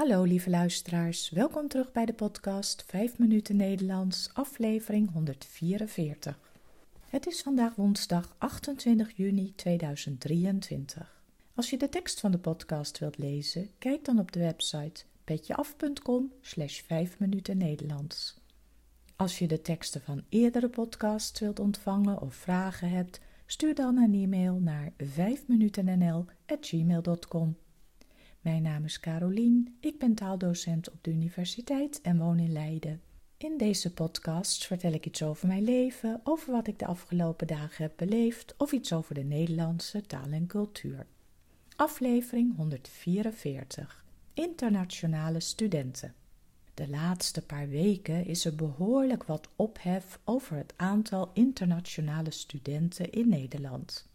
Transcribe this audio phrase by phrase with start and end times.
[0.00, 6.38] Hallo lieve luisteraars, welkom terug bij de podcast 5 minuten Nederlands, aflevering 144.
[7.08, 11.22] Het is vandaag woensdag 28 juni 2023.
[11.54, 16.32] Als je de tekst van de podcast wilt lezen, kijk dan op de website petjeaf.com
[16.40, 18.40] slash 5 minuten Nederlands.
[19.16, 24.14] Als je de teksten van eerdere podcasts wilt ontvangen of vragen hebt, stuur dan een
[24.14, 27.56] e-mail naar 5minutennl.gmail.com.
[28.40, 33.00] Mijn naam is Carolien, ik ben taaldocent op de universiteit en woon in Leiden.
[33.36, 37.82] In deze podcast vertel ik iets over mijn leven, over wat ik de afgelopen dagen
[37.82, 41.06] heb beleefd of iets over de Nederlandse taal en cultuur.
[41.76, 44.04] Aflevering 144
[44.34, 46.14] Internationale studenten.
[46.74, 53.28] De laatste paar weken is er behoorlijk wat ophef over het aantal internationale studenten in
[53.28, 54.09] Nederland.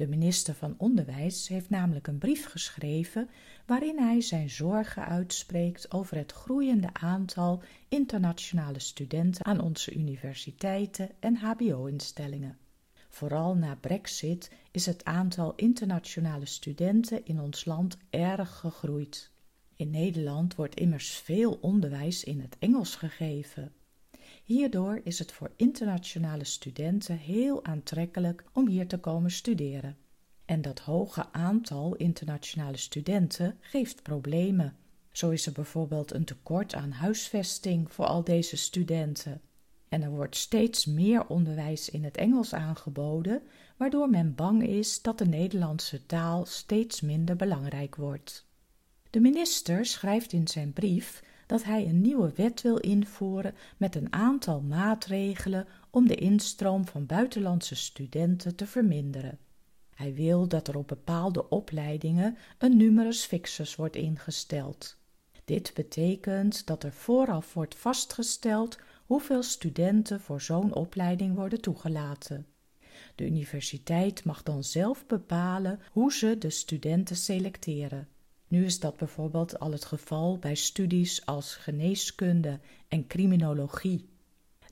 [0.00, 3.28] De minister van Onderwijs heeft namelijk een brief geschreven
[3.66, 11.36] waarin hij zijn zorgen uitspreekt over het groeiende aantal internationale studenten aan onze universiteiten en
[11.36, 12.58] HBO-instellingen.
[13.08, 19.30] Vooral na Brexit is het aantal internationale studenten in ons land erg gegroeid.
[19.76, 23.72] In Nederland wordt immers veel onderwijs in het Engels gegeven.
[24.50, 29.96] Hierdoor is het voor internationale studenten heel aantrekkelijk om hier te komen studeren.
[30.44, 34.76] En dat hoge aantal internationale studenten geeft problemen.
[35.12, 39.40] Zo is er bijvoorbeeld een tekort aan huisvesting voor al deze studenten.
[39.88, 43.42] En er wordt steeds meer onderwijs in het Engels aangeboden,
[43.76, 48.46] waardoor men bang is dat de Nederlandse taal steeds minder belangrijk wordt.
[49.10, 54.12] De minister schrijft in zijn brief dat hij een nieuwe wet wil invoeren met een
[54.12, 59.38] aantal maatregelen om de instroom van buitenlandse studenten te verminderen.
[59.94, 64.96] Hij wil dat er op bepaalde opleidingen een numerus fixus wordt ingesteld.
[65.44, 72.46] Dit betekent dat er vooraf wordt vastgesteld hoeveel studenten voor zo'n opleiding worden toegelaten.
[73.14, 78.08] De universiteit mag dan zelf bepalen hoe ze de studenten selecteren.
[78.50, 84.08] Nu is dat bijvoorbeeld al het geval bij studies als geneeskunde en criminologie.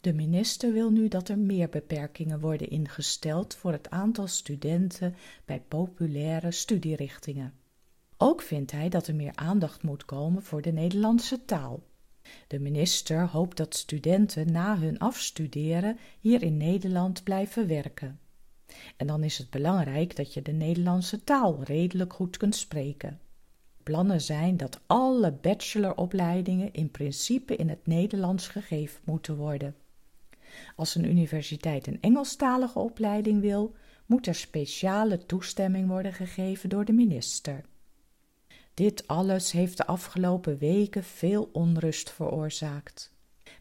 [0.00, 5.60] De minister wil nu dat er meer beperkingen worden ingesteld voor het aantal studenten bij
[5.68, 7.54] populaire studierichtingen.
[8.16, 11.82] Ook vindt hij dat er meer aandacht moet komen voor de Nederlandse taal.
[12.46, 18.20] De minister hoopt dat studenten na hun afstuderen hier in Nederland blijven werken.
[18.96, 23.20] En dan is het belangrijk dat je de Nederlandse taal redelijk goed kunt spreken
[23.88, 29.74] plannen zijn dat alle bacheloropleidingen in principe in het Nederlands gegeven moeten worden.
[30.76, 33.74] Als een universiteit een Engelstalige opleiding wil,
[34.06, 37.64] moet er speciale toestemming worden gegeven door de minister.
[38.74, 43.12] Dit alles heeft de afgelopen weken veel onrust veroorzaakt.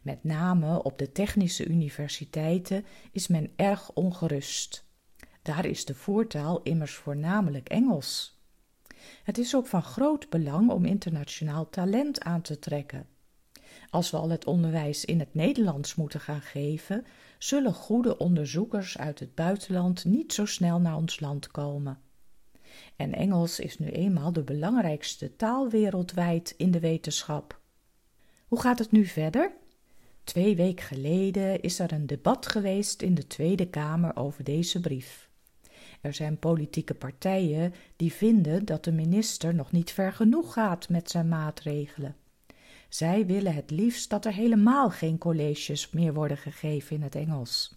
[0.01, 4.85] Met name op de technische universiteiten is men erg ongerust.
[5.41, 8.36] Daar is de voertaal immers voornamelijk Engels.
[9.23, 13.07] Het is ook van groot belang om internationaal talent aan te trekken.
[13.89, 17.05] Als we al het onderwijs in het Nederlands moeten gaan geven,
[17.37, 21.99] zullen goede onderzoekers uit het buitenland niet zo snel naar ons land komen.
[22.95, 27.59] En Engels is nu eenmaal de belangrijkste taal wereldwijd in de wetenschap.
[28.47, 29.51] Hoe gaat het nu verder?
[30.23, 35.29] Twee weken geleden is er een debat geweest in de Tweede Kamer over deze brief.
[36.01, 41.09] Er zijn politieke partijen die vinden dat de minister nog niet ver genoeg gaat met
[41.09, 42.15] zijn maatregelen.
[42.89, 47.75] Zij willen het liefst dat er helemaal geen colleges meer worden gegeven in het Engels.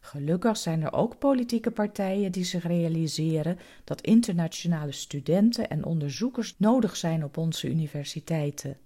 [0.00, 6.96] Gelukkig zijn er ook politieke partijen die zich realiseren dat internationale studenten en onderzoekers nodig
[6.96, 8.76] zijn op onze universiteiten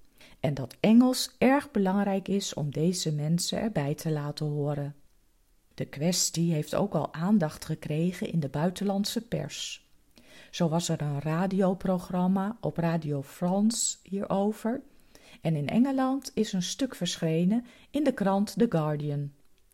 [0.41, 4.95] en dat Engels erg belangrijk is om deze mensen erbij te laten horen.
[5.75, 9.87] De kwestie heeft ook al aandacht gekregen in de buitenlandse pers.
[10.51, 14.83] Zo was er een radioprogramma op Radio France hierover,
[15.41, 19.33] en in Engeland is een stuk verschenen in de krant The Guardian.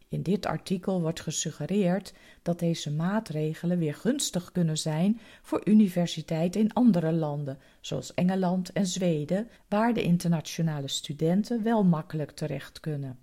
[0.09, 2.13] In dit artikel wordt gesuggereerd
[2.43, 8.87] dat deze maatregelen weer gunstig kunnen zijn voor universiteiten in andere landen, zoals Engeland en
[8.87, 13.19] Zweden, waar de internationale studenten wel makkelijk terecht kunnen.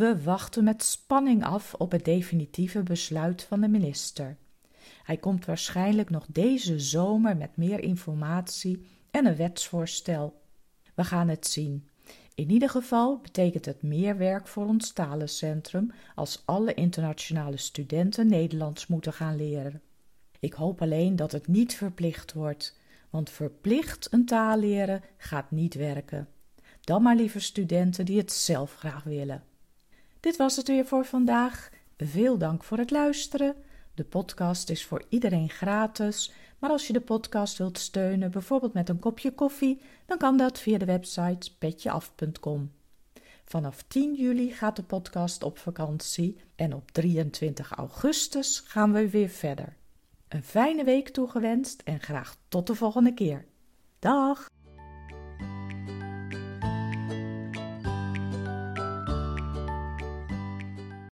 [0.00, 4.36] We wachten met spanning af op het definitieve besluit van de minister.
[5.02, 10.40] Hij komt waarschijnlijk nog deze zomer met meer informatie en een wetsvoorstel.
[10.94, 11.88] We gaan het zien.
[12.34, 18.86] In ieder geval betekent het meer werk voor ons talencentrum als alle internationale studenten Nederlands
[18.86, 19.82] moeten gaan leren.
[20.38, 22.78] Ik hoop alleen dat het niet verplicht wordt,
[23.10, 26.28] Want verplicht een taal leren gaat niet werken.
[26.80, 29.44] Dan maar liever studenten die het zelf graag willen.
[30.20, 31.70] Dit was het weer voor vandaag.
[31.96, 33.54] Veel dank voor het luisteren.
[33.94, 38.88] De podcast is voor iedereen gratis, maar als je de podcast wilt steunen, bijvoorbeeld met
[38.88, 42.72] een kopje koffie, dan kan dat via de website petjeaf.com.
[43.44, 49.28] Vanaf 10 juli gaat de podcast op vakantie en op 23 augustus gaan we weer
[49.28, 49.76] verder.
[50.28, 53.44] Een fijne week toegewenst en graag tot de volgende keer.
[53.98, 54.48] Dag!